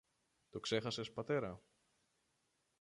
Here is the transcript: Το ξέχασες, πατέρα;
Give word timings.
Το 0.49 0.59
ξέχασες, 0.59 1.11
πατέρα; 1.11 1.61